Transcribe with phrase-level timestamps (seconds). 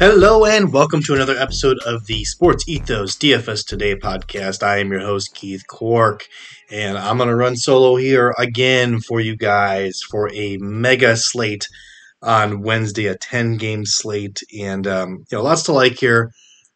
[0.00, 4.62] Hello and welcome to another episode of the Sports Ethos DFS Today podcast.
[4.62, 6.26] I am your host, Keith Cork,
[6.70, 11.68] and I'm going to run solo here again for you guys for a mega slate
[12.22, 16.32] on Wednesday, a 10 game slate, and um, you know, lots to like here.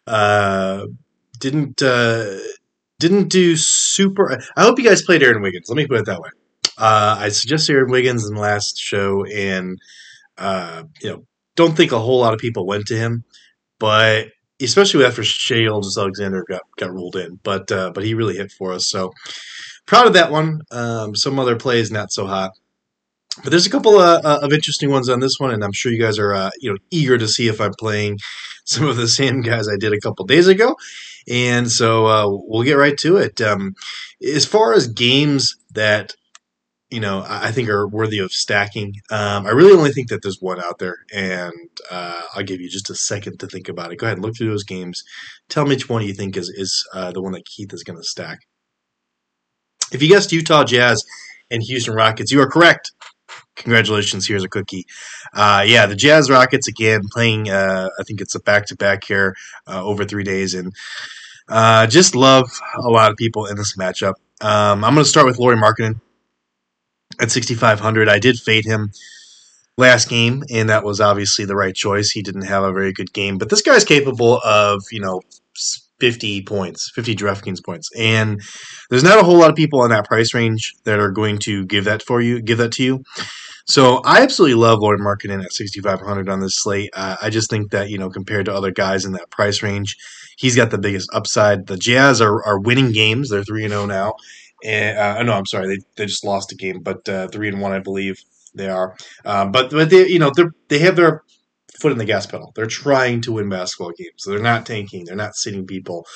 [0.06, 0.84] Uh,
[1.41, 2.37] didn't uh,
[2.98, 4.38] didn't do super.
[4.54, 5.70] I hope you guys played Aaron Wiggins.
[5.70, 6.29] Let me put it that way.
[6.77, 9.79] Uh, I suggested Aaron Wiggins in the last show, and
[10.37, 11.24] uh, you know,
[11.56, 13.24] don't think a whole lot of people went to him,
[13.78, 14.28] but
[14.60, 17.38] especially after Shea Shai Alexander got got ruled in.
[17.42, 18.88] But uh, but he really hit for us.
[18.88, 19.12] So
[19.86, 20.60] proud of that one.
[20.70, 22.52] Um, some other plays not so hot.
[23.42, 26.00] But there's a couple uh, of interesting ones on this one, and I'm sure you
[26.00, 28.18] guys are uh, you know eager to see if I'm playing
[28.64, 30.76] some of the same guys I did a couple days ago.
[31.29, 33.40] And so uh, we'll get right to it.
[33.40, 33.74] Um,
[34.23, 36.14] as far as games that
[36.95, 38.95] you know, I think are worthy of stacking.
[39.10, 41.52] Um, I really only think that there's one out there, and
[41.90, 43.96] uh, I'll give you just a second to think about it.
[43.96, 45.02] Go ahead and look through those games.
[45.48, 47.96] Tell me which one you think is is uh, the one that Keith is going
[47.98, 48.46] to stack.
[49.92, 51.02] If you guessed Utah Jazz
[51.51, 52.92] and Houston Rockets, you are correct.
[53.56, 54.29] Congratulations!
[54.29, 54.84] Here's a cookie.
[55.32, 57.51] Uh, yeah, the Jazz Rockets again playing.
[57.51, 59.34] Uh, I think it's a back to back here
[59.66, 60.73] uh, over three days, and
[61.48, 64.14] uh, just love a lot of people in this matchup.
[64.41, 66.00] Um, I'm going to start with Lauri Markkanen
[67.20, 68.09] at 6,500.
[68.09, 68.91] I did fade him
[69.76, 72.10] last game, and that was obviously the right choice.
[72.10, 75.20] He didn't have a very good game, but this guy's capable of, you know,
[76.00, 77.88] 50 points, 50 DraftKings points.
[77.97, 78.41] And
[78.91, 81.65] there's not a whole lot of people in that price range that are going to
[81.65, 83.04] give that for you, give that to you.
[83.66, 86.91] So I absolutely love Lauri Markkanen at 6,500 on this slate.
[86.92, 89.97] Uh, I just think that, you know, compared to other guys in that price range,
[90.36, 91.66] he's got the biggest upside.
[91.66, 93.31] The Jazz are, are winning games.
[93.31, 94.14] They're 3 0 now.
[94.62, 97.60] And, uh, no, I'm sorry, they, they just lost a game, but uh, three and
[97.60, 98.16] one, I believe
[98.54, 98.97] they are.
[99.25, 101.22] Um, but but they you know they they have their
[101.81, 102.53] foot in the gas pedal.
[102.54, 104.14] They're trying to win basketball games.
[104.19, 105.04] So they're not tanking.
[105.04, 106.06] They're not sitting people.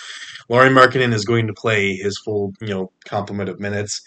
[0.49, 4.01] Lauri Markkanen is going to play his full you know complement of minutes,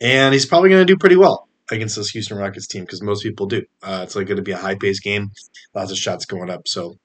[0.00, 3.22] and he's probably going to do pretty well against this Houston Rockets team because most
[3.22, 3.62] people do.
[3.82, 5.30] Uh, it's like going to be a high paced game,
[5.74, 6.66] lots of shots going up.
[6.66, 6.96] So.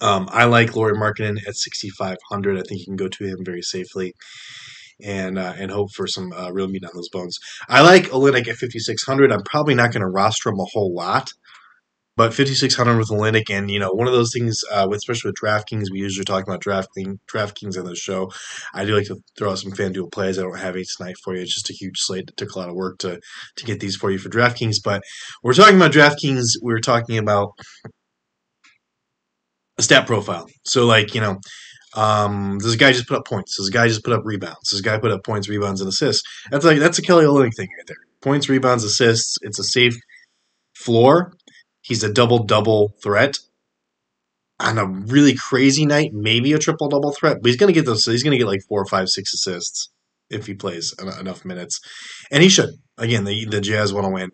[0.00, 2.58] Um, I like Lauri Markkanen at 6,500.
[2.58, 4.12] I think you can go to him very safely
[5.02, 7.38] and uh, and hope for some uh, real meat on those bones.
[7.68, 9.32] I like Olynyk at 5600.
[9.32, 11.30] I'm probably not going to roster him a whole lot,
[12.16, 15.40] but 5600 with Olynyk, and you know one of those things, uh, with, especially with
[15.42, 18.30] DraftKings, we usually talk about DraftKings DraftKings on the show.
[18.72, 20.38] I do like to throw out some FanDuel plays.
[20.38, 21.42] I don't have any tonight for you.
[21.42, 22.28] It's just a huge slate.
[22.28, 23.20] It took a lot of work to
[23.56, 25.02] to get these for you for DraftKings, but
[25.42, 26.44] we're talking about DraftKings.
[26.62, 27.50] We are talking about
[29.78, 30.46] a stat profile.
[30.64, 31.38] So like you know
[31.94, 33.56] um, this guy just put up points.
[33.56, 34.70] This guy just put up rebounds.
[34.70, 36.22] This guy put up points, rebounds, and assists.
[36.50, 37.96] That's like that's a Kelly Olynyk thing right there.
[38.20, 39.36] Points, rebounds, assists.
[39.42, 39.96] It's a safe
[40.74, 41.32] floor.
[41.82, 43.38] He's a double double threat.
[44.60, 48.04] On a really crazy night, maybe a triple double threat, but he's gonna get those.
[48.04, 49.90] He's gonna get like four, five, six assists
[50.30, 51.80] if he plays enough minutes,
[52.30, 52.70] and he should.
[52.98, 54.30] Again, the the Jazz want to win.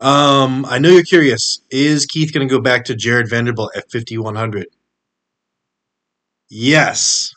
[0.00, 1.60] Um, I know you're curious.
[1.70, 4.66] Is Keith going to go back to Jarred Vanderbilt at 5100?
[6.50, 7.30] Yes.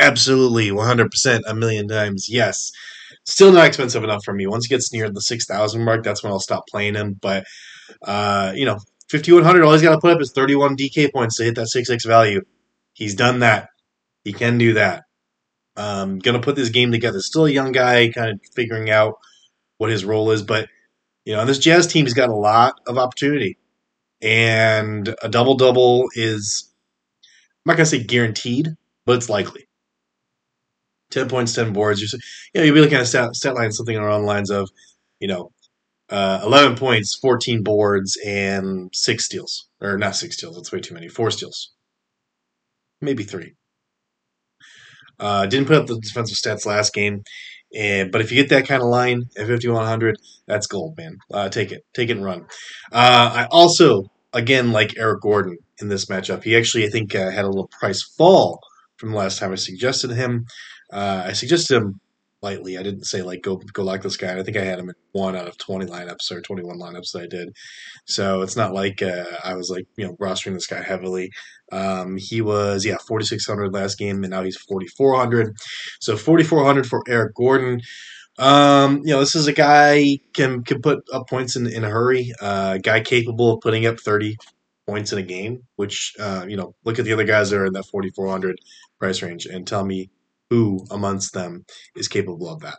[0.00, 0.70] Absolutely.
[0.70, 1.42] 100%.
[1.48, 2.28] A million times.
[2.30, 2.70] Yes.
[3.24, 4.46] Still not expensive enough for me.
[4.46, 7.16] Once he gets near the 6,000 mark, that's when I'll stop playing him.
[7.20, 7.44] But,
[8.02, 8.78] uh, you know,
[9.10, 12.06] 5,100, all he's got to put up is 31 DK points to hit that 6x
[12.06, 12.42] value.
[12.94, 13.68] He's done that.
[14.24, 15.04] He can do that.
[15.76, 17.20] Um, gonna put this game together.
[17.20, 19.14] Still a young guy, kind of figuring out
[19.78, 20.42] what his role is.
[20.42, 20.68] But,
[21.24, 23.58] you know, this Jazz team has got a lot of opportunity.
[24.22, 26.71] And a double double is
[27.66, 28.68] not gonna say guaranteed,
[29.06, 29.68] but it's likely.
[31.10, 32.00] Ten points, ten boards.
[32.00, 32.20] You're,
[32.54, 34.70] you know, you'll be looking at a stat, stat line something along the lines of,
[35.20, 35.52] you know,
[36.08, 40.56] uh, eleven points, fourteen boards, and six steals, or not six steals.
[40.56, 41.08] That's way too many.
[41.08, 41.72] Four steals,
[43.00, 43.54] maybe three.
[45.20, 47.22] Uh, didn't put up the defensive stats last game,
[47.74, 50.16] and but if you get that kind of line at 5100,
[50.46, 51.18] that's gold, man.
[51.32, 52.42] Uh, take it, take it and run.
[52.90, 56.44] Uh, I also again like Eric Gordon in this matchup.
[56.44, 58.60] He actually, I think, uh, had a little price fall
[58.96, 60.46] from the last time I suggested him.
[60.92, 62.00] Uh, I suggested him
[62.42, 62.76] lightly.
[62.76, 64.38] I didn't say like go go like this guy.
[64.38, 67.12] I think I had him in one out of twenty lineups or twenty one lineups
[67.12, 67.48] that I did.
[68.06, 71.30] So it's not like uh, I was like you know rostering this guy heavily.
[71.70, 75.56] Um, he was yeah forty six hundred last game, and now he's forty four hundred.
[76.00, 77.80] So forty four hundred for Eric Gordon.
[78.38, 81.90] Um, you know, this is a guy can can put up points in in a
[81.90, 82.32] hurry.
[82.40, 84.36] Uh, guy capable of putting up 30,
[84.86, 87.66] points in a game, which, uh, you know, look at the other guys that are
[87.66, 88.58] in that 4,400
[88.98, 90.10] price range and tell me
[90.50, 91.64] who amongst them
[91.96, 92.78] is capable of that.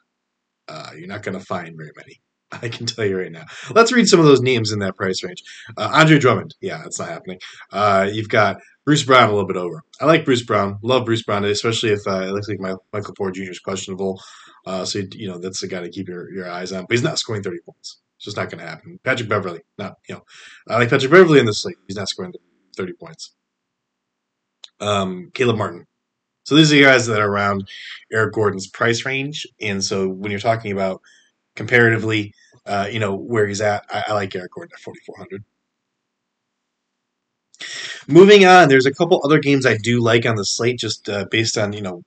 [0.67, 2.21] Uh, you're not going to find very many.
[2.61, 3.45] I can tell you right now.
[3.71, 5.43] Let's read some of those names in that price range.
[5.77, 7.39] Uh, Andre Drummond, yeah, that's not happening.
[7.71, 9.81] Uh, you've got Bruce Brown a little bit over.
[10.01, 10.77] I like Bruce Brown.
[10.83, 13.51] Love Bruce Brown, especially if uh, it looks like my, Michael Porter Jr.
[13.51, 14.21] is questionable.
[14.65, 16.81] Uh, so you know that's the guy to keep your, your eyes on.
[16.83, 17.99] But he's not scoring thirty points.
[18.17, 18.99] It's just not going to happen.
[19.03, 19.61] Patrick Beverley.
[19.77, 20.21] not you know,
[20.69, 21.75] I like Patrick Beverley in this league.
[21.87, 22.33] He's not scoring
[22.77, 23.33] thirty points.
[24.79, 25.85] Um, Caleb Martin.
[26.45, 27.69] So these are the guys that are around
[28.11, 31.01] Eric Gordon's price range, and so when you're talking about
[31.55, 32.33] comparatively,
[32.65, 35.43] uh, you know where he's at, I, I like Eric Gordon at 4400.
[38.07, 41.25] Moving on, there's a couple other games I do like on the slate, just uh,
[41.29, 42.03] based on you know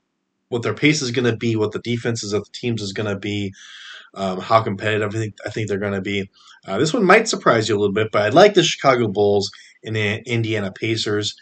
[0.49, 3.09] what their pace is going to be, what the defenses of the teams is going
[3.09, 3.53] to be,
[4.15, 6.31] um, how competitive I think, I think they're going to be.
[6.67, 9.51] Uh, this one might surprise you a little bit, but I like the Chicago Bulls
[9.85, 11.35] and the Indiana Pacers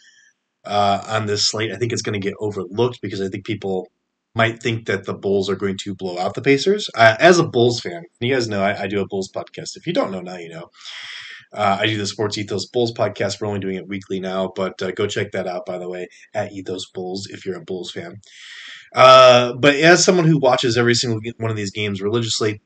[0.64, 1.72] uh, on this slate.
[1.72, 3.88] I think it's going to get overlooked because I think people
[4.34, 6.88] might think that the Bulls are going to blow out the Pacers.
[6.94, 9.76] Uh, as a Bulls fan, you guys know I, I, do a Bulls podcast.
[9.76, 10.70] If you don't know now, you know.
[11.52, 13.40] Uh, I do the Sports Ethos Bulls podcast.
[13.40, 16.08] We're only doing it weekly now, but uh, go check that out, by the way,
[16.34, 18.16] at Ethos Bulls if you're a Bulls fan.
[18.92, 22.60] Uh, but as someone who watches every single one of these games religiously,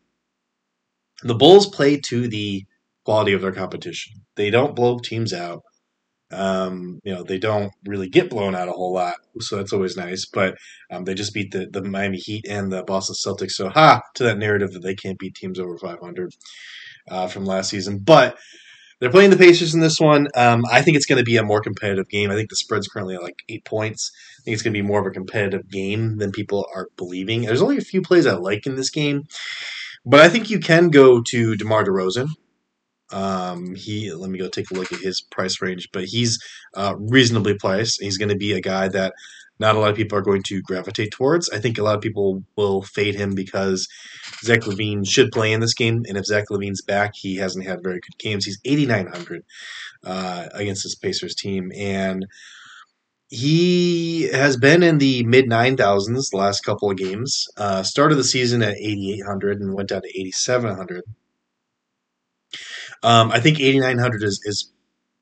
[1.23, 2.65] the Bulls play to the
[3.05, 4.23] quality of their competition.
[4.37, 5.63] They don't blow teams out.
[6.31, 9.97] Um, you know, they don't really get blown out a whole lot, so that's always
[9.97, 10.27] nice.
[10.27, 10.57] But
[10.91, 13.53] um, they just beat the, the Miami Heat and the Boston Celtics.
[13.53, 16.35] So, ha, to that narrative that they can't beat teams over 500
[17.11, 17.99] uh, from last season.
[17.99, 18.37] But
[19.01, 20.27] they're playing the Pacers in this one.
[20.35, 22.31] Um, I think it's going to be a more competitive game.
[22.31, 24.11] I think the spread's currently at like eight points.
[24.41, 27.43] I think it's going to be more of a competitive game than people are believing.
[27.43, 29.25] There's only a few plays I like in this game,
[30.05, 32.29] but I think you can go to DeMar DeRozan.
[33.11, 36.39] Um, he let me go take a look at his price range, but he's
[36.75, 38.01] uh, reasonably priced.
[38.01, 39.15] He's going to be a guy that
[39.59, 41.51] not a lot of people are going to gravitate towards.
[41.51, 43.89] I think a lot of people will fade him because
[44.43, 47.83] Zach LaVine should play in this game, and if Zach LaVine's back, he hasn't had
[47.83, 48.45] very good games.
[48.45, 49.45] He's 8,900
[50.05, 52.27] uh, against this Pacers team, and
[53.29, 57.47] he has been in the mid 9,000s the last couple of games.
[57.57, 61.03] Uh, started the season at 8,800 and went down to 8,700.
[63.03, 64.73] Um, I think 8,900 is, is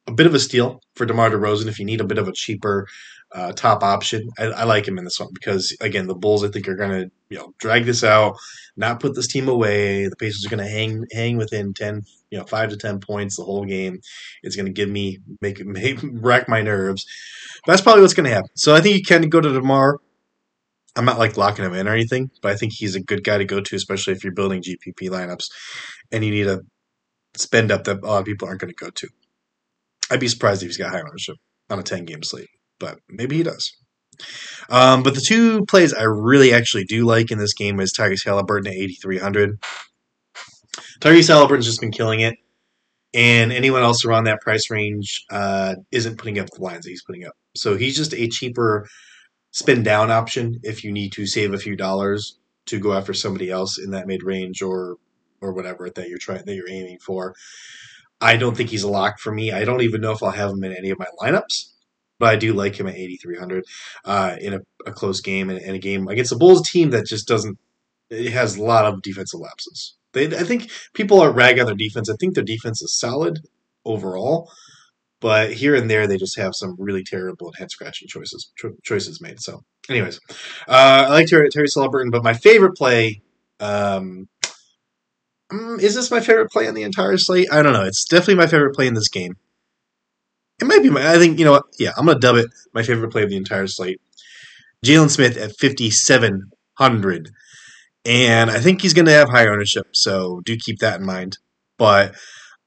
[0.07, 2.33] a bit of a steal for DeMar DeRozan if you need a bit of a
[2.33, 2.87] cheaper
[3.35, 4.29] uh, top option.
[4.39, 6.91] I, I, like him in this one because again, the Bulls I think are going
[6.91, 8.37] to you know drag this out,
[8.77, 10.09] not put this team away.
[10.09, 13.37] The Pacers are going to hang hang within ten, you know, five to ten points
[13.37, 13.99] the whole game.
[14.43, 17.05] It's going to give me make, make wreck my nerves.
[17.65, 18.51] But that's probably what's going to happen.
[18.55, 19.99] So I think you can go to Demar.
[20.95, 23.37] I'm not like locking him in or anything, but I think he's a good guy
[23.37, 25.45] to go to, especially if you're building GPP lineups
[26.11, 26.61] and you need a
[27.37, 29.09] spend up that a lot of people aren't going to go to.
[30.11, 31.37] I'd be surprised if he's got high ownership
[31.71, 32.49] on a 10 game slate
[32.79, 33.73] but maybe he does.
[34.71, 38.25] Um, but the two plays I really actually do like in this game is Tyrese
[38.25, 39.59] Halliburton at 8,300.
[41.01, 42.37] Tyrese Halliburton's just been killing it,
[43.13, 47.05] and anyone else around that price range uh, isn't putting up the lines that he's
[47.05, 47.35] putting up.
[47.55, 48.87] So he's just a cheaper
[49.53, 53.51] spin down option if you need to save a few dollars to go after somebody
[53.51, 54.97] else in that mid range or
[55.41, 57.35] or whatever that you're trying that you're aiming for.
[58.21, 59.53] I don't think he's a lock for me.
[59.53, 61.73] I don't even know if I'll have him in any of my lineups
[62.19, 63.65] but I do like him at 8,300
[64.05, 67.29] uh, in a, a, close game and, a game against a Bulls team that just
[67.29, 67.59] doesn't.
[68.09, 69.97] It has a lot of defensive lapses.
[70.13, 72.09] They, I think people are rag on their defense.
[72.09, 73.41] I think their defense is solid
[73.85, 74.51] overall,
[75.21, 78.77] but here and there they just have some really terrible and head scratching choices cho-
[78.83, 79.41] choices made.
[79.41, 80.21] So, anyways,
[80.69, 83.23] uh, I like Terry, Terry Halliburton, but my favorite play.
[83.59, 84.29] Um,
[85.53, 87.49] mm, is this my favorite play on the entire slate?
[87.53, 87.85] I don't know.
[87.85, 89.37] It's definitely my favorite play in this game.
[90.61, 91.15] It might be my.
[91.15, 91.53] I think you know.
[91.53, 91.65] what?
[91.79, 94.01] Yeah, I'm gonna dub it my favorite play of the entire slate.
[94.85, 97.31] Jalen Smith at 5700,
[98.05, 99.89] and I think he's gonna have high ownership.
[99.93, 101.39] So do keep that in mind.
[101.79, 102.15] But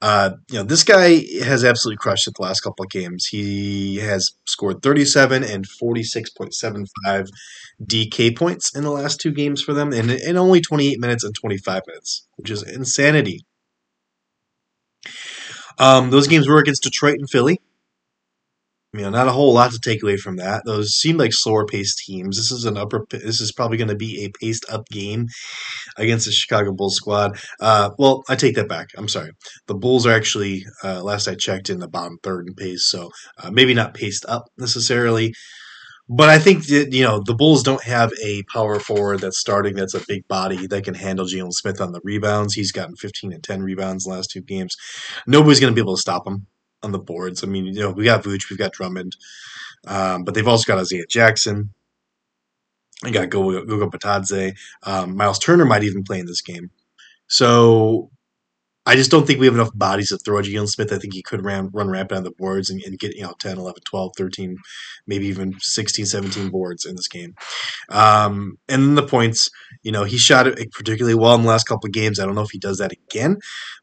[0.02, 3.26] uh, you know, this guy has absolutely crushed it the last couple of games.
[3.26, 7.28] He has scored 37 and 46.75
[7.84, 11.34] DK points in the last two games for them, in, in only 28 minutes and
[11.34, 13.44] 25 minutes, which is insanity.
[15.78, 17.60] Um, those games were against Detroit and Philly.
[18.92, 20.62] You know, not a whole lot to take away from that.
[20.66, 22.36] Those seem like slower paced teams.
[22.36, 23.06] This is an upper.
[23.10, 25.28] This is probably going to be a paced up game
[25.96, 27.38] against the Chicago Bulls squad.
[27.60, 28.88] Uh, well, I take that back.
[28.96, 29.30] I'm sorry.
[29.68, 33.10] The Bulls are actually, uh, last I checked, in the bottom third in pace, so
[33.38, 35.34] uh, maybe not paced up necessarily.
[36.08, 39.76] But I think that you know the Bulls don't have a power forward that's starting
[39.76, 42.54] that's a big body that can handle Jalen Smith on the rebounds.
[42.54, 44.74] He's gotten 15 and 10 rebounds last two games.
[45.28, 46.48] Nobody's going to be able to stop him
[46.82, 47.44] on the boards.
[47.44, 49.16] I mean, you know, we got Vooch, we've got Drummond,
[49.86, 51.70] um, but they've also got Isaiah Jackson.
[53.02, 54.54] I got Goga Bitadze.
[54.82, 56.70] Um, Miles Turner might even play in this game.
[57.28, 58.10] So
[58.86, 60.92] I just don't think we have enough bodies to throw at Jalen Smith.
[60.92, 63.34] I think he could ram, run rampant on the boards and, and, get, you know,
[63.38, 64.56] 10, 11, 12, 13,
[65.06, 67.34] maybe even 16, 17 boards in this game.
[67.90, 69.50] Um, and then the points,
[69.82, 72.18] you know, he shot it particularly well in the last couple of games.
[72.18, 73.36] I don't know if he does that again.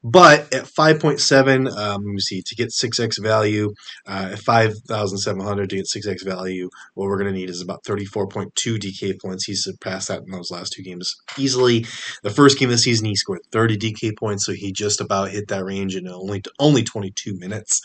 [0.04, 3.74] But at 5.7, um, let me see, to get 6x value,
[4.08, 8.52] uh, at 5,700 to get 6x value, what we're going to need is about 34.2
[8.56, 9.46] DK points.
[9.46, 11.86] He surpassed that in those last two games easily.
[12.24, 15.32] The first game of the season, he scored 30 DK points, so he just about
[15.32, 17.82] hit that range in only only 22 minutes.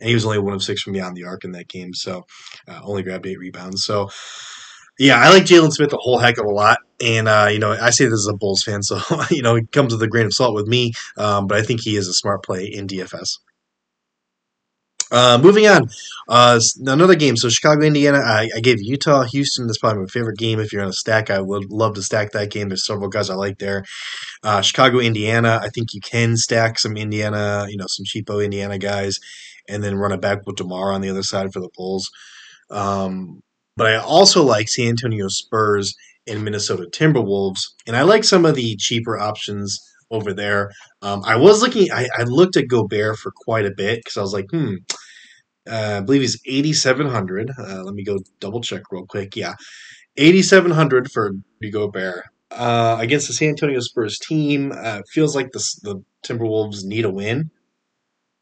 [0.00, 2.26] And he was only one of six from beyond the arc in that game, so
[2.68, 3.84] uh, only grabbed eight rebounds.
[3.84, 4.10] So,
[4.98, 6.78] yeah, I like Jalen Smith a whole heck of a lot.
[7.00, 9.72] And, uh, you know, I say this as a Bulls fan, so, you know, it
[9.72, 12.12] comes with a grain of salt with me, um, but I think he is a
[12.12, 13.38] smart play in DFS.
[15.12, 15.88] Uh, moving on,
[16.28, 17.36] uh, another game.
[17.36, 18.18] So Chicago, Indiana.
[18.18, 19.66] I, I, gave Utah, Houston.
[19.66, 20.58] That's probably my favorite game.
[20.58, 22.68] If you're on a stack, I would love to stack that game.
[22.68, 23.84] There's several guys I like there.
[24.42, 25.60] Uh, Chicago, Indiana.
[25.62, 29.20] I think you can stack some Indiana, you know, some cheapo Indiana guys,
[29.68, 32.10] and then run it back with Demar on the other side for the Bulls.
[32.70, 33.42] Um,
[33.76, 35.94] but I also like San Antonio Spurs
[36.26, 39.78] and Minnesota Timberwolves, and I like some of the cheaper options
[40.10, 40.70] over there.
[41.02, 44.20] Um, I was looking, I, I, looked at Gobert for quite a bit because I
[44.20, 44.74] was like, hmm,
[45.68, 47.50] uh, I believe he's 8,700.
[47.58, 49.36] Uh, let me go double check real quick.
[49.36, 49.54] Yeah,
[50.16, 51.32] 8,700 for
[51.72, 52.24] Gobert.
[52.52, 57.10] Uh, against the San Antonio Spurs team, uh, feels like the, the Timberwolves need a
[57.10, 57.50] win.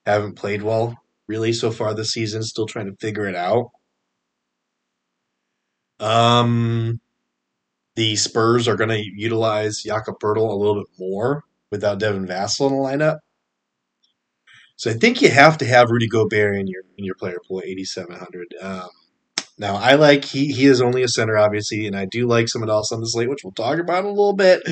[0.04, 0.94] Haven't played well
[1.26, 2.42] really so far this season.
[2.42, 3.70] Still trying to figure it out.
[6.00, 7.00] Um,
[7.96, 11.44] the Spurs are going to utilize Jakob Poeltl a little bit more
[11.74, 13.18] without Devin Vassell in the lineup.
[14.76, 17.62] So I think you have to have Rudy Gobert in your in your player pool,
[17.64, 18.48] eighty seven hundred.
[18.60, 18.88] Um,
[19.58, 22.70] now I like he he is only a center, obviously, and I do like someone
[22.70, 24.62] else on the slate, which we'll talk about a little bit.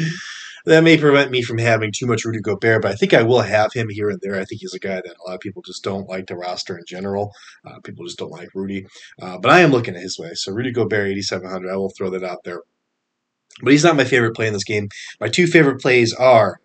[0.64, 3.40] That may prevent me from having too much Rudy Gobert, but I think I will
[3.40, 4.36] have him here and there.
[4.36, 6.78] I think he's a guy that a lot of people just don't like to roster
[6.78, 7.32] in general.
[7.66, 8.86] Uh, people just don't like Rudy,
[9.20, 10.30] uh, but I am looking at his way.
[10.34, 11.72] So Rudy Gobert, eighty seven hundred.
[11.72, 12.60] I will throw that out there.
[13.60, 14.88] But he's not my favorite play in this game.
[15.20, 16.60] My two favorite plays are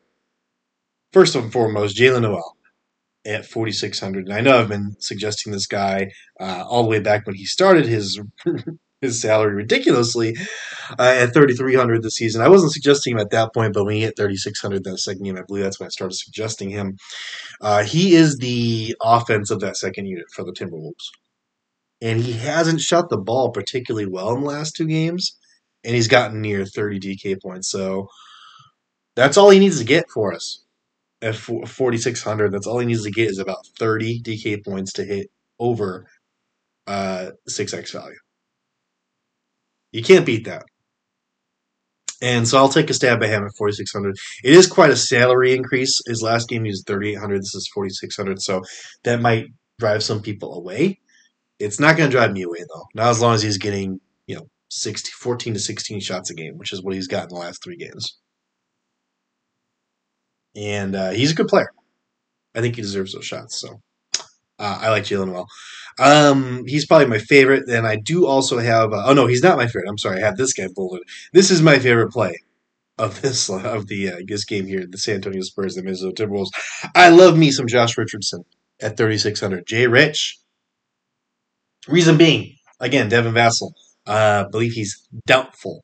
[1.17, 2.55] first and foremost Jaylen Nowell
[3.25, 7.25] at 4600 and i know i've been suggesting this guy uh, all the way back
[7.25, 8.21] when he started his
[9.01, 10.38] his salary ridiculously
[11.00, 12.43] uh, at 3300 this season.
[12.43, 15.38] I wasn't suggesting him at that point but when he hit 3600 that second game
[15.38, 16.97] i believe that's when i started suggesting him.
[17.62, 21.09] Uh, he is the offense of that second unit for the timberwolves.
[22.00, 25.36] And he hasn't shot the ball particularly well in the last two games
[25.83, 27.71] and he's gotten near 30 dk points.
[27.71, 28.07] So
[29.15, 30.63] that's all he needs to get for us
[31.21, 35.27] at 4600 that's all he needs to get is about 30 dk points to hit
[35.59, 36.05] over
[36.86, 38.17] uh 6x value
[39.91, 40.63] you can't beat that
[42.21, 44.15] and so I'll take a stab at him at 4600.
[44.43, 46.01] It is quite a salary increase.
[46.07, 47.39] His last game he was 3800.
[47.41, 48.41] This is 4600.
[48.41, 48.63] So
[49.03, 49.47] that might
[49.79, 51.00] drive some people away.
[51.59, 52.86] It's not going to drive me away though.
[52.95, 56.57] Not as long as he's getting, you know, 60, 14 to 16 shots a game,
[56.57, 58.17] which is what he's got in the last three games
[60.56, 61.70] and uh, he's a good player.
[62.56, 63.60] I think he deserves those shots.
[63.60, 63.82] So
[64.60, 65.48] uh, I like Jaylen Nowell.
[66.00, 67.70] Um, he's probably my favorite.
[67.70, 68.94] And I do also have.
[68.94, 69.89] Uh, oh no, he's not my favorite.
[69.89, 70.22] I'm sorry.
[70.22, 71.08] I have this guy bulleted.
[71.34, 72.36] This is my favorite play
[72.98, 74.86] of this of the uh, this game here.
[74.89, 76.50] The San Antonio Spurs, the Minnesota Timberwolves.
[76.96, 78.44] I love me some Josh Richardson
[78.82, 79.66] at 3600.
[79.66, 80.39] Jay Rich.
[81.88, 83.72] Reason being, again, Devin Vassell.
[84.06, 85.84] Uh, believe he's doubtful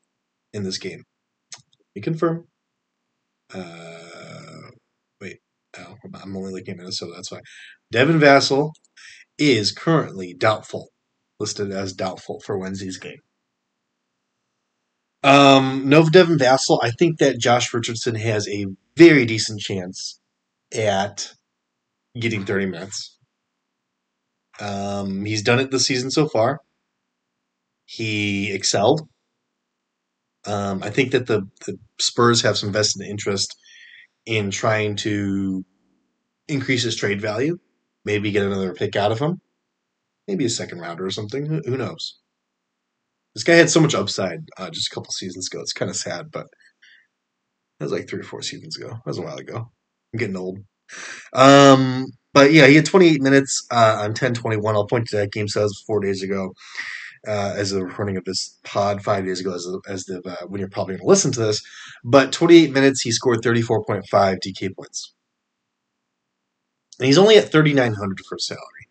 [0.52, 1.04] in this game.
[1.94, 2.46] We confirm.
[3.52, 4.03] Uh,
[5.78, 7.12] Oh, I'm only looking at Minnesota.
[7.14, 7.40] That's why.
[7.90, 8.72] Devin Vassell
[9.38, 10.88] is currently doubtful,
[11.40, 13.18] listed as doubtful for Wednesday's game.
[15.22, 16.78] Um, no Devin Vassell.
[16.82, 18.66] I think that Josh Richardson has a
[18.96, 20.20] very decent chance
[20.72, 21.32] at
[22.18, 23.18] getting 30 minutes.
[24.60, 26.60] Um, he's done it this season so far.
[27.86, 29.08] He excelled.
[30.46, 33.56] Um, I think that the, the Spurs have some vested interest
[34.26, 35.64] in trying to
[36.48, 37.58] increase his trade value,
[38.04, 39.40] maybe get another pick out of him,
[40.28, 41.46] maybe a second rounder or something.
[41.46, 42.18] Who, knows?
[43.34, 45.60] This guy had so much upside uh, just a couple seasons ago.
[45.60, 46.46] It's kind of sad, but
[47.78, 48.88] that was like three or four seasons ago.
[48.88, 49.70] That was a while ago.
[50.12, 50.58] I'm getting old.
[51.32, 54.74] Um, but yeah, he had 28 minutes uh, on 10-21.
[54.74, 55.48] I'll point to that game.
[55.48, 56.52] So that was four days ago
[57.26, 60.58] uh, as the recording of this pod five days ago, as, as the uh, when
[60.60, 61.62] you're probably going to listen to this.
[62.04, 65.14] But 28 minutes, he scored 34.5 DK points,
[66.98, 68.88] and he's only at 3,900 for salary.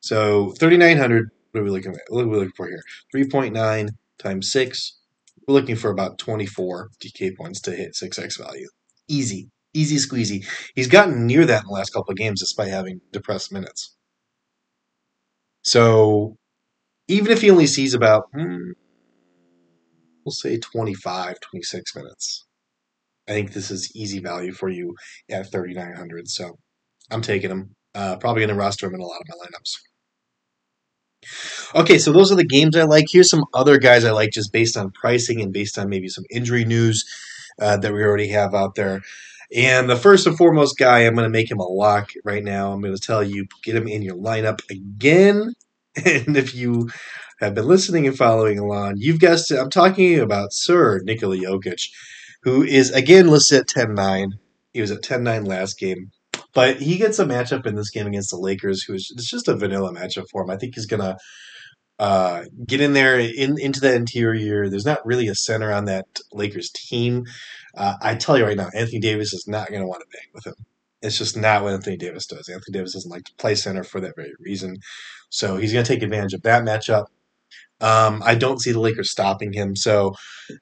[0.00, 1.30] So 3,900.
[1.50, 2.00] What are we looking at?
[2.08, 2.82] What are we looking for here?
[3.14, 3.88] 3.9
[4.18, 4.98] times six.
[5.46, 8.68] We're looking for about 24 DK points to hit 6x value.
[9.08, 9.50] Easy.
[9.72, 10.46] Easy squeezy.
[10.74, 13.94] He's gotten near that in the last couple of games despite having depressed minutes.
[15.62, 16.36] So
[17.08, 18.72] even if he only sees about, hmm,
[20.24, 22.46] we'll say 25, 26 minutes,
[23.28, 24.94] I think this is easy value for you
[25.30, 26.28] at 3,900.
[26.28, 26.58] So
[27.10, 27.74] I'm taking him.
[27.94, 29.76] Uh, probably going to roster him in a lot of my lineups.
[31.74, 33.06] Okay, so those are the games I like.
[33.08, 36.24] Here's some other guys I like just based on pricing and based on maybe some
[36.30, 37.04] injury news
[37.60, 39.02] uh, that we already have out there.
[39.54, 42.72] And the first and foremost guy, I'm going to make him a lock right now.
[42.72, 45.54] I'm going to tell you, get him in your lineup again.
[46.04, 46.90] And if you
[47.40, 49.58] have been listening and following along, you've guessed it.
[49.58, 51.88] I'm talking about Sir Nikola Jokic,
[52.42, 54.32] who is again listed at 10 9.
[54.72, 56.10] He was at 10 9 last game.
[56.52, 59.56] But he gets a matchup in this game against the Lakers, who's it's just a
[59.56, 60.50] vanilla matchup for him.
[60.50, 61.16] I think he's gonna
[61.98, 64.68] uh, get in there in into that interior.
[64.68, 67.24] There's not really a center on that Lakers team.
[67.76, 70.28] Uh, I tell you right now, Anthony Davis is not going to want to bang
[70.32, 70.54] with him.
[71.04, 72.48] It's just not what Anthony Davis does.
[72.48, 74.76] Anthony Davis doesn't like to play center for that very reason.
[75.28, 77.06] So he's going to take advantage of that matchup.
[77.80, 79.76] Um, I don't see the Lakers stopping him.
[79.76, 80.14] So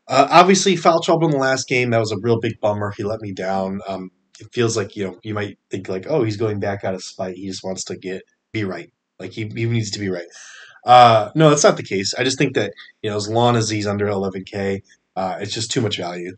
[0.08, 1.90] uh, obviously, foul trouble in the last game.
[1.90, 2.92] That was a real big bummer.
[2.96, 3.80] He let me down.
[3.86, 6.94] Um, it feels like you know you might think like, oh, he's going back out
[6.94, 7.36] of spite.
[7.36, 8.22] He just wants to get
[8.52, 8.92] be right.
[9.18, 10.26] Like he, he needs to be right.
[10.84, 12.12] Uh, no, that's not the case.
[12.14, 12.72] I just think that
[13.02, 14.80] you know as long as he's under 11k,
[15.14, 16.32] uh, it's just too much value.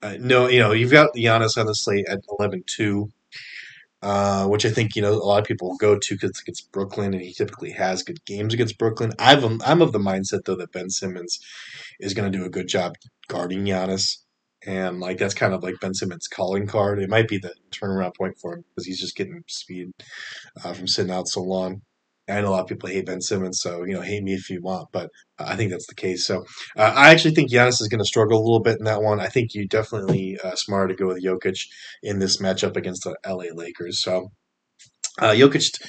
[0.00, 3.10] Uh, no, you know you've got Giannis on the slate at 11-2,
[4.02, 6.72] uh, which I think you know a lot of people go to because it's against
[6.72, 9.12] Brooklyn, and he typically has good games against Brooklyn.
[9.18, 11.38] I've, I'm of the mindset though that Ben Simmons
[12.00, 12.94] is going to do a good job
[13.28, 14.18] guarding Giannis
[14.66, 17.00] and like that's kind of like Ben Simmons' calling card.
[17.00, 19.90] It might be the turnaround point for him because he's just getting speed
[20.64, 21.82] uh, from sitting out so long.
[22.28, 24.48] I know a lot of people hate Ben Simmons, so you know, hate me if
[24.48, 26.24] you want, but I think that's the case.
[26.24, 26.44] So
[26.76, 29.20] uh, I actually think Giannis is going to struggle a little bit in that one.
[29.20, 31.66] I think you definitely uh, smarter to go with Jokic
[32.02, 34.02] in this matchup against the LA Lakers.
[34.02, 34.30] So
[35.20, 35.82] uh, Jokic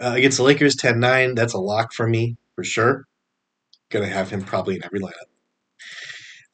[0.00, 3.04] uh, against the Lakers, 10-9, that's a lock for me for sure.
[3.90, 5.12] Going to have him probably in every lineup.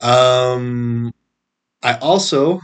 [0.06, 1.12] Um,
[1.82, 2.60] I also,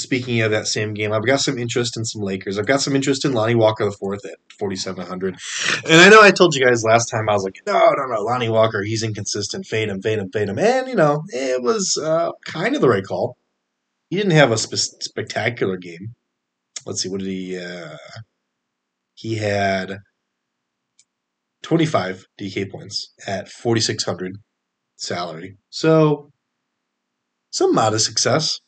[0.00, 2.58] speaking of that same game, I've got some interest in some Lakers.
[2.58, 5.36] I've got some interest in Lonnie Walker the fourth at forty seven hundred.
[5.84, 8.22] And I know I told you guys last time I was like, no, no, no,
[8.22, 9.66] Lonnie Walker, he's inconsistent.
[9.66, 10.58] Fade him, fade him, fade him.
[10.58, 13.36] And you know, it was uh, kind of the right call.
[14.08, 16.14] He didn't have a spe- spectacular game.
[16.86, 17.58] Let's see, what did he?
[17.58, 17.96] Uh,
[19.14, 19.98] he had
[21.62, 24.38] twenty five DK points at forty six hundred
[24.96, 25.56] salary.
[25.68, 26.30] So
[27.50, 28.60] some modest success.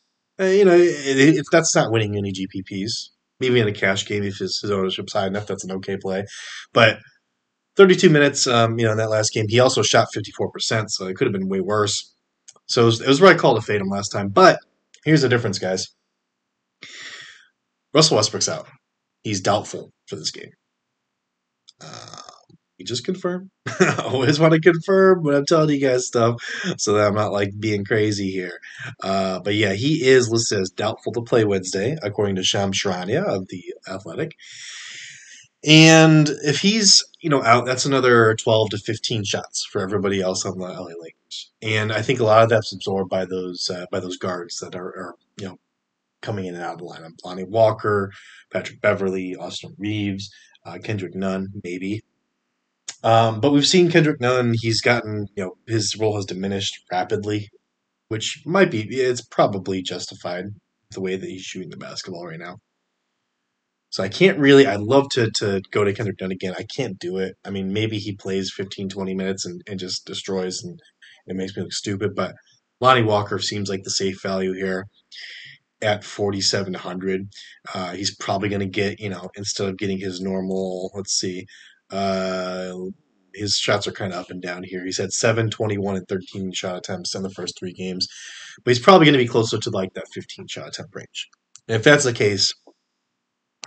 [0.42, 4.38] Uh, you know, if that's not winning any GPPs, maybe in a cash game if
[4.38, 6.24] his, his ownership's high enough, that's an okay play.
[6.72, 6.98] But
[7.76, 11.16] 32 minutes, um, you know, in that last game, he also shot 54%, so it
[11.16, 12.12] could have been way worse.
[12.66, 14.28] So it was, it was right call to fade him last time.
[14.28, 14.58] But
[15.04, 15.88] here's the difference, guys.
[17.94, 18.66] Russell Westbrook's out.
[19.22, 20.50] He's doubtful for this game.
[21.80, 22.31] Uh,
[22.82, 23.50] just confirm.
[23.80, 26.42] I always want to confirm when I'm telling you guys stuff
[26.76, 28.60] so that I'm not like being crazy here.
[29.02, 33.24] Uh, but yeah, he is listed as doubtful to play Wednesday, according to Shams Charania
[33.24, 34.36] of the Athletic.
[35.64, 40.44] And if he's you know out, that's another 12 to 15 shots for everybody else
[40.44, 41.52] on the LA Lakers.
[41.62, 44.74] And I think a lot of that's absorbed by those uh, by those guards that
[44.74, 45.58] are, are you know
[46.20, 47.18] coming in and out of the lineup.
[47.24, 48.12] Lonnie Walker,
[48.52, 50.30] Patrick Beverley, Austin Reaves,
[50.64, 52.02] uh, Kendrick Nunn, maybe.
[53.02, 54.54] Um, but we've seen Kendrick Nunn.
[54.60, 57.48] He's gotten, you know, his role has diminished rapidly,
[58.08, 60.46] which might be, it's probably justified
[60.92, 62.58] the way that he's shooting the basketball right now.
[63.90, 66.54] So I can't really, I'd love to, to go to Kendrick Nunn again.
[66.58, 67.34] I can't do it.
[67.44, 70.80] I mean, maybe he plays 15, 20 minutes and, and just destroys and
[71.26, 72.14] it makes me look stupid.
[72.14, 72.34] But
[72.80, 74.86] Lonnie Walker seems like the safe value here
[75.82, 77.28] at 4,700.
[77.74, 81.46] Uh, he's probably going to get, you know, instead of getting his normal, let's see,
[81.92, 82.74] uh,
[83.34, 84.84] his shots are kind of up and down here.
[84.84, 88.08] He's had 7, 21, and 13 shot attempts in the first three games,
[88.64, 91.28] but he's probably going to be closer to like that 15 shot attempt range.
[91.68, 92.52] And if that's the case,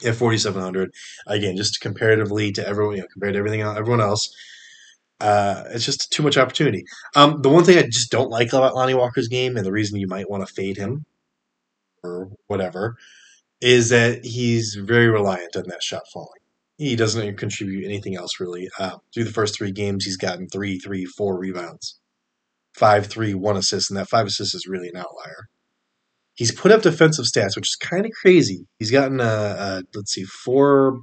[0.04, 0.92] at 4,700,
[1.28, 4.30] again, just comparatively to everyone, you know, compared to everything everyone else,
[5.22, 6.84] uh, it's just too much opportunity.
[7.16, 10.00] Um, the one thing I just don't like about Lonnie Walker's game, and the reason
[10.00, 11.06] you might want to fade him
[12.04, 12.98] or whatever,
[13.62, 16.42] is that he's very reliant on that shot falling
[16.78, 18.70] he doesn't contribute anything else really.
[18.80, 22.00] Uh, through the first three games, he's gotten three, three, four rebounds,
[22.78, 25.48] five, three, one assist, and that five assists is really an outlier.
[26.34, 28.68] He's put up defensive stats, which is kind of crazy.
[28.78, 31.00] He's gotten a, a let's see, four,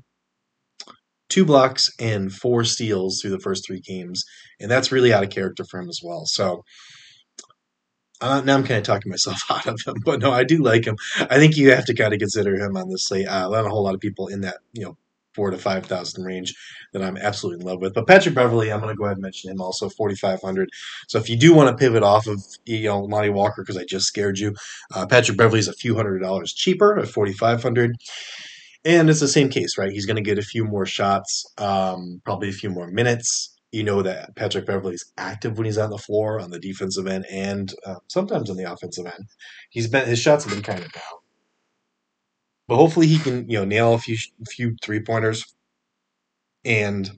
[1.30, 4.24] two blocks and four steals through the first three games,
[4.61, 6.26] and that's really out of character for him as well.
[6.26, 6.64] So
[8.20, 10.85] uh, now I'm kind of talking myself out of him, but no, I do like
[10.85, 10.96] him.
[11.18, 13.26] I think you have to kind of consider him on this slate.
[13.26, 14.98] Uh, not a whole lot of people in that you know
[15.34, 16.54] four to five thousand range
[16.92, 17.94] that I'm absolutely in love with.
[17.94, 20.68] But Patrick Beverley, I'm going to go ahead and mention him also, 4,500.
[21.08, 23.84] So if you do want to pivot off of you know Lonnie Walker because I
[23.84, 24.54] just scared you,
[24.94, 27.96] uh, Patrick Beverley is a few hundred dollars cheaper at 4,500.
[28.84, 29.92] And it's the same case, right?
[29.92, 33.48] He's going to get a few more shots, um, probably a few more minutes.
[33.70, 37.06] You know that Patrick Beverley is active when he's on the floor on the defensive
[37.06, 39.26] end and uh, sometimes on the offensive end.
[39.70, 41.02] He's been his shots have been kind of down,
[42.72, 44.16] but hopefully he can you know nail a few
[44.48, 45.44] few three pointers
[46.64, 47.11] and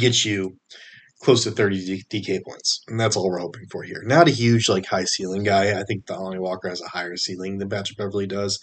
[0.00, 0.56] get you
[1.20, 2.82] close to 30 DK points.
[2.88, 4.02] And that's all we're hoping for here.
[4.04, 5.78] Not a huge, like, high ceiling guy.
[5.78, 8.58] I think Lonnie Walker has a higher ceiling than Patrick Beverley does.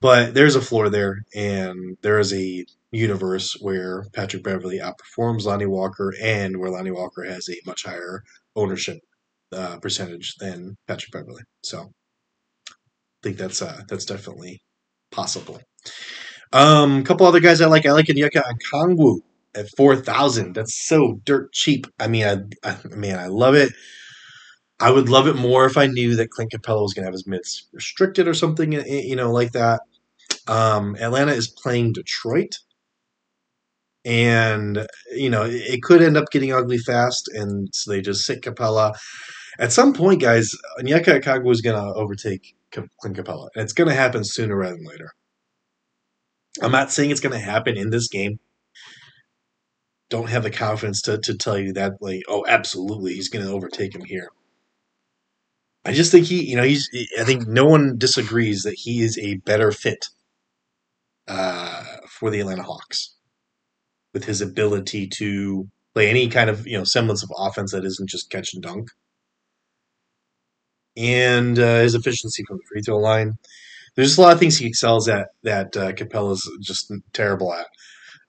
[0.00, 5.66] But there's a floor there, and there is a universe where Patrick Beverley outperforms Lonnie
[5.66, 8.22] Walker and where Lonnie Walker has a much higher
[8.56, 9.00] ownership
[9.52, 11.42] uh, percentage than Patrick Beverley.
[11.62, 11.92] So
[13.24, 14.60] think that's uh, that's definitely
[15.10, 15.60] possible.
[16.52, 17.86] Um, a couple other guys I like.
[17.86, 19.20] I like Onyeka Okongwu
[19.56, 20.54] at four thousand.
[20.54, 21.86] That's so dirt cheap.
[21.98, 23.72] I mean, I, I man, I love it.
[24.80, 27.14] I would love it more if I knew that Clint Capela was going to have
[27.14, 29.80] his minutes restricted or something, you know, like that.
[30.48, 32.56] Um, Atlanta is playing Detroit,
[34.04, 38.42] and you know it could end up getting ugly fast, and so they just sit
[38.42, 38.94] Capela.
[39.58, 43.88] At some point, guys, Onyeka Okongwu is going to overtake Clint Capela, and it's going
[43.88, 45.12] to happen sooner rather than later.
[46.62, 48.38] I'm not saying it's going to happen in this game.
[50.10, 53.52] Don't have the confidence to, to tell you that, like, oh, absolutely, he's going to
[53.52, 54.28] overtake him here.
[55.84, 56.88] I just think he, you know, he's.
[57.20, 60.06] I think no one disagrees that he is a better fit
[61.28, 63.14] uh, for the Atlanta Hawks
[64.14, 68.08] with his ability to play any kind of you know semblance of offense that isn't
[68.08, 68.88] just catch and dunk,
[70.96, 73.34] and uh, his efficiency from the free throw line
[73.94, 77.66] there's just a lot of things he excels at that uh, Capela's just terrible at.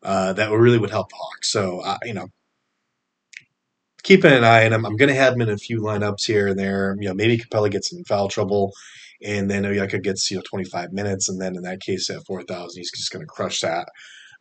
[0.04, 1.51] Uh, that really would help Hawks.
[1.51, 2.28] So uh, you know,
[4.04, 4.86] keeping an eye on him.
[4.86, 6.95] I'm going to have him in a few lineups here and there.
[6.99, 8.71] You know, maybe Capela gets in foul trouble,
[9.23, 12.80] and then Oyeka gets you know 25 minutes, and then in that case at 4,000,
[12.80, 13.88] he's just going to crush that.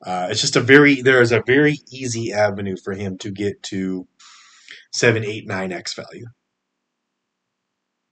[0.05, 3.63] Uh, it's just a very there is a very easy avenue for him to get
[3.63, 4.07] to
[4.93, 6.27] seven, eight, nine x value.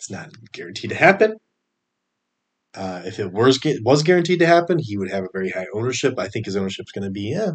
[0.03, 1.37] It's not guaranteed to happen,
[2.75, 6.19] uh, if it was was guaranteed to happen, he would have a very high ownership.
[6.19, 7.53] I think his ownership is going to be yeah,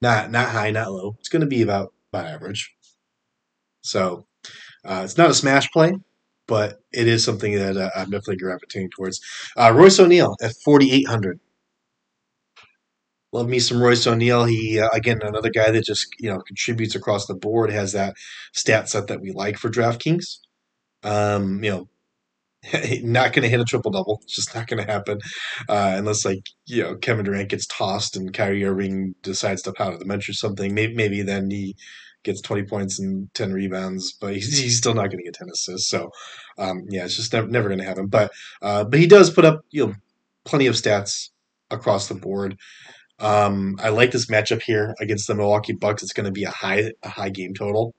[0.00, 1.16] not not high, not low.
[1.18, 2.74] It's going to be about about average.
[3.82, 4.26] So
[4.84, 5.94] uh, it's not a smash play,
[6.48, 9.20] but it is something that uh, I'm definitely gravitating towards.
[9.56, 11.40] Uh, Royce O'Neale at 4,800.
[13.32, 14.44] Love me some Royce O'Neale.
[14.46, 17.70] He uh, again another guy that just you know contributes across the board.
[17.70, 18.14] Has that
[18.54, 20.38] stat set that we like for DraftKings.
[21.06, 21.88] Um, you know,
[23.02, 24.20] not going to hit a triple double.
[24.24, 25.18] It's just not going to happen
[25.68, 30.00] uh, unless like you know Kevin Durant gets tossed and Kyrie Irving decides to pound
[30.00, 30.74] the bench or something.
[30.74, 31.76] Maybe maybe then he
[32.24, 35.48] gets 20 points and 10 rebounds, but he's, he's still not going to get 10
[35.52, 35.88] assists.
[35.88, 36.10] So
[36.58, 38.08] um, yeah, it's just never, never going to happen.
[38.08, 39.94] But uh, but he does put up you know
[40.44, 41.30] plenty of stats
[41.70, 42.56] across the board.
[43.18, 46.02] Um, I like this matchup here against the Milwaukee Bucks.
[46.02, 47.94] It's going to be a high a high game total.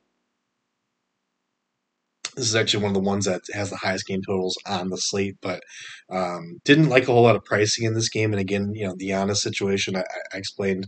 [2.38, 4.98] This is actually one of the ones that has the highest game totals on the
[4.98, 5.62] slate, but
[6.10, 8.32] um, didn't like a whole lot of pricing in this game.
[8.32, 10.88] And again, you know, the Giannis situation, I, I explained.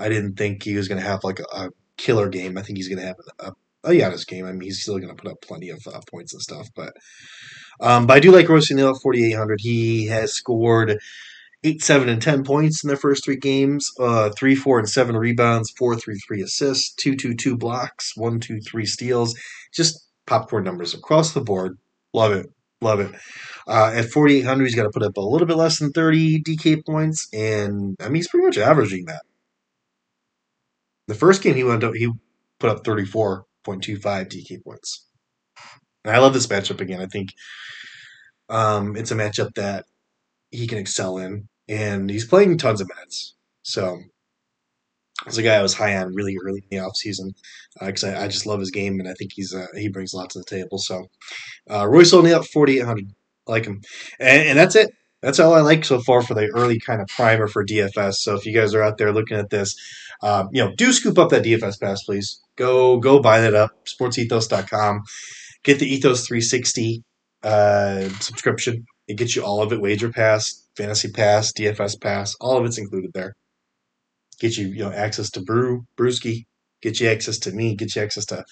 [0.00, 2.56] I didn't think he was going to have like a, a, killer game.
[2.56, 3.52] I think he's going to have a,
[3.84, 4.46] a Giannis game.
[4.46, 6.94] I mean, he's still going to put up plenty of uh, points and stuff, but
[7.80, 9.60] um, but I do like O'Neale at 4,800.
[9.60, 10.98] He has scored
[11.64, 13.90] eight, seven, and ten points in their first three games.
[13.98, 15.72] Uh, three, four, and seven rebounds.
[15.76, 16.94] Four, three, three assists.
[16.94, 18.16] Two, two, two blocks.
[18.16, 19.38] One, two, three steals.
[19.72, 21.78] Just popcorn numbers across the board.
[22.12, 22.46] Love it.
[22.80, 23.12] Love it.
[23.66, 26.84] Uh, at 4,800, he's got to put up a little bit less than 30 DK
[26.86, 29.22] points, and I mean, he's pretty much averaging that.
[31.08, 32.10] The first game he went up, he
[32.60, 35.06] put up 34.25 DK points.
[36.04, 37.00] And I love this matchup again.
[37.00, 37.30] I think
[38.48, 39.86] um, it's a matchup that
[40.50, 43.34] he can excel in, and he's playing tons of minutes.
[43.62, 44.00] So
[45.24, 47.34] He's a guy I was high on really early in the offseason
[47.80, 50.12] because uh, I, I, just love his game and I think he's uh, he brings
[50.12, 50.78] a lot to the table.
[50.78, 51.06] So
[51.70, 53.12] uh, Royce O'Neale, 4,800.
[53.48, 53.82] I like him.
[54.20, 54.90] And, and, that's it.
[55.22, 58.14] That's all I like so far for the early kind of primer for DFS.
[58.14, 59.74] So if you guys are out there looking at this,
[60.22, 62.40] uh, you know, do scoop up that DFS pass, please.
[62.56, 63.70] Go go buy that up.
[63.86, 65.02] Sportsethos.com.
[65.64, 67.02] Get the Ethos 360
[67.42, 68.84] uh, subscription.
[69.08, 72.34] It gets you all of it: Wager Pass, Fantasy Pass, DFS Pass.
[72.40, 73.34] All of it's included there
[74.38, 76.46] get you, you know, access to Brew, Brewski,
[76.82, 78.44] get you access to me, get you access to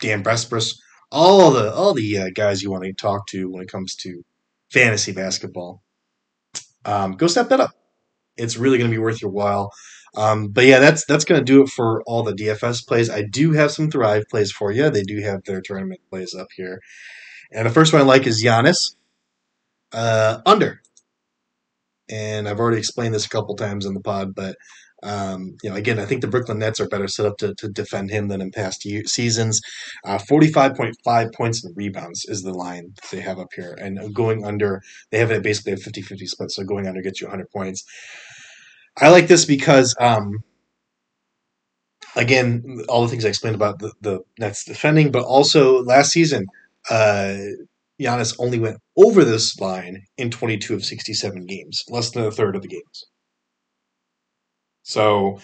[0.00, 0.76] Dan Brespris,
[1.10, 4.22] all the all the uh, guys you want to talk to when it comes to
[4.70, 5.82] fantasy basketball.
[6.84, 7.72] Um, go step that up.
[8.36, 9.72] It's really going to be worth your while.
[10.16, 13.10] Um, but yeah, that's that's going to do it for all the DFS plays.
[13.10, 14.88] I do have some Thrive plays for you.
[14.90, 16.80] They do have their tournament plays up here.
[17.52, 18.94] And the first one I like is Giannis
[19.92, 20.80] uh, under.
[22.10, 24.56] And I've already explained this a couple times in the pod, but
[25.02, 27.68] um, you know, again, I think the Brooklyn Nets are better set up to, to
[27.68, 29.60] defend him than in past year, seasons.
[30.04, 33.76] Uh, 45.5 points and rebounds is the line they have up here.
[33.80, 37.26] And going under, they have basically a 50 50 split, so going under gets you
[37.26, 37.84] 100 points.
[39.00, 40.38] I like this because, um,
[42.16, 46.46] again, all the things I explained about the, the Nets defending, but also last season,
[46.90, 47.36] uh,
[48.00, 52.56] Giannis only went over this line in 22 of 67 games, less than a third
[52.56, 53.04] of the games.
[54.88, 55.38] So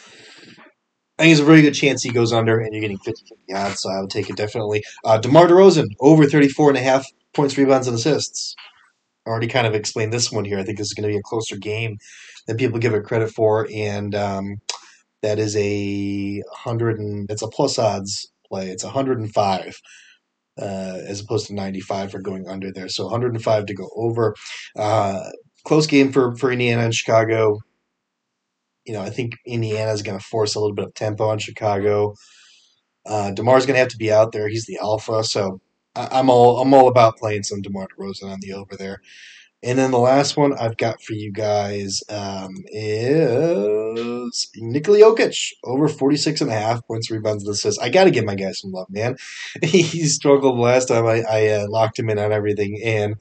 [1.19, 3.53] I think it's a very good chance he goes under, and you're getting 50 50
[3.53, 4.83] odds, so I would take it definitely.
[5.05, 7.05] Uh, DeMar DeRozan, over 34 and a half
[7.35, 8.57] points, rebounds, and assists.
[9.27, 10.59] I already kind of explained this one here.
[10.59, 11.99] I think this is going to be a closer game
[12.47, 14.57] than people give it credit for, and um,
[15.21, 18.71] that is a hundred and it's a plus odds play.
[18.71, 19.77] It's 105
[20.59, 22.89] uh, as opposed to 95 for going under there.
[22.89, 24.35] So 105 to go over.
[24.75, 25.21] Uh,
[25.67, 27.59] close game for for Indiana and Chicago.
[28.85, 31.39] You know, I think Indiana is going to force a little bit of tempo on
[31.39, 32.15] Chicago.
[33.07, 34.49] Uh, Demar's going to have to be out there.
[34.49, 35.61] He's the alpha, so
[35.95, 39.01] I, am all I'm all about playing some Demar Derozan on the over there.
[39.65, 45.89] And then the last one I've got for you guys um, is Nikola Jokic, over
[45.89, 47.81] 46 and a half points, rebounds, and assists.
[47.81, 49.17] I got to give my guy some love, man.
[49.63, 52.79] he struggled the last time I, I uh, locked him in on everything.
[52.85, 53.17] And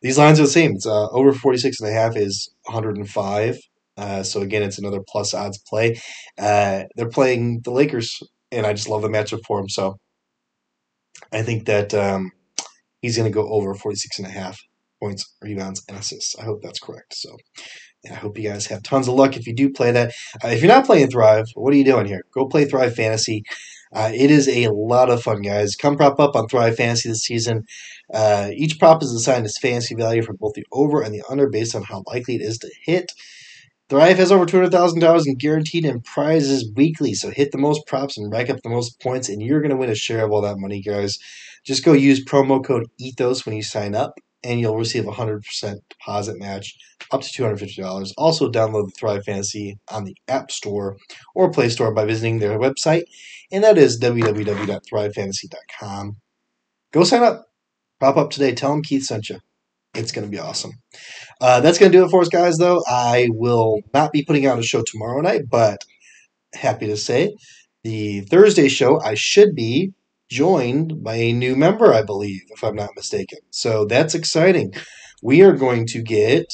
[0.00, 0.76] these lines are the same.
[0.76, 3.58] It's uh, over 46 and a half is 105.
[3.96, 6.00] Uh, so again, it's another plus odds play.
[6.38, 9.68] Uh, they're playing the Lakers, and I just love the matchup for him.
[9.68, 9.96] So
[11.32, 12.32] I think that um,
[13.00, 14.58] he's going to go over 46 and a half
[15.02, 16.38] points, rebounds, and assists.
[16.38, 17.14] I hope that's correct.
[17.14, 17.36] So,
[18.10, 20.12] I hope you guys have tons of luck if you do play that.
[20.44, 22.22] Uh, if you're not playing Thrive, what are you doing here?
[22.34, 23.44] Go play Thrive Fantasy.
[23.92, 25.76] Uh, it is a lot of fun, guys.
[25.76, 27.64] Come prop up on Thrive Fantasy this season.
[28.12, 31.48] Uh, each prop is assigned its fantasy value for both the over and the under
[31.48, 33.12] based on how likely it is to hit.
[33.92, 38.32] Thrive has over $200,000 in guaranteed and prizes weekly, so hit the most props and
[38.32, 40.56] rack up the most points, and you're going to win a share of all that
[40.56, 41.18] money, guys.
[41.62, 45.76] Just go use promo code ETHOS when you sign up, and you'll receive a 100%
[45.90, 46.74] deposit match
[47.10, 48.12] up to $250.
[48.16, 50.96] Also, download the Thrive Fantasy on the App Store
[51.34, 53.02] or Play Store by visiting their website,
[53.50, 56.16] and that is www.thrivefantasy.com.
[56.94, 57.44] Go sign up.
[58.00, 58.54] Pop up today.
[58.54, 59.40] Tell them Keith sent you.
[59.94, 60.72] It's going to be awesome.
[61.40, 62.82] Uh, that's going to do it for us, guys, though.
[62.88, 65.78] I will not be putting out a show tomorrow night, but
[66.54, 67.34] happy to say
[67.82, 69.92] the Thursday show, I should be
[70.30, 73.40] joined by a new member, I believe, if I'm not mistaken.
[73.50, 74.72] So that's exciting.
[75.22, 76.46] We are going to get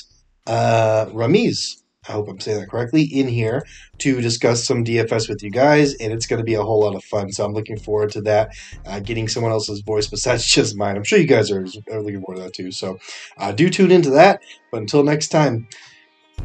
[0.46, 1.76] uh, Ramiz
[2.08, 3.62] I hope I'm saying that correctly, in here
[3.98, 6.94] to discuss some DFS with you guys, and it's going to be a whole lot
[6.94, 7.30] of fun.
[7.30, 8.50] So I'm looking forward to that,
[8.86, 10.96] uh, getting someone else's voice besides just mine.
[10.96, 12.72] I'm sure you guys are, are looking forward to that too.
[12.72, 12.98] So
[13.36, 14.42] uh, do tune into that.
[14.70, 15.68] But until next time,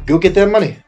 [0.06, 0.78] go get that money.